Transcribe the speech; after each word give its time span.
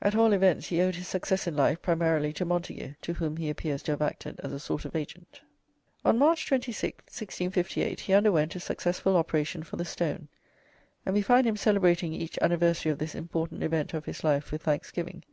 At 0.00 0.14
all 0.16 0.32
events 0.32 0.68
he 0.68 0.80
owed 0.80 0.94
his 0.94 1.06
success 1.06 1.46
in 1.46 1.54
life 1.54 1.82
primarily 1.82 2.32
to 2.32 2.46
Montage, 2.46 2.96
to 3.02 3.12
whom 3.12 3.36
he 3.36 3.50
appears 3.50 3.82
to 3.82 3.92
have 3.92 4.00
acted 4.00 4.40
as 4.42 4.52
a 4.54 4.58
sort 4.58 4.86
of 4.86 4.96
agent. 4.96 5.42
On 6.02 6.16
March 6.16 6.46
26th, 6.46 7.12
1658, 7.12 8.00
he 8.00 8.14
underwent 8.14 8.56
a 8.56 8.60
successful 8.60 9.18
operation 9.18 9.62
for 9.62 9.76
the 9.76 9.84
stone, 9.84 10.28
and 11.04 11.14
we 11.14 11.20
find 11.20 11.46
him 11.46 11.58
celebrating 11.58 12.14
each 12.14 12.38
anniversary 12.40 12.90
of 12.90 12.96
this 12.98 13.14
important 13.14 13.62
event 13.62 13.92
of 13.92 14.06
his 14.06 14.24
life 14.24 14.50
with 14.50 14.62
thanksgiving. 14.62 15.24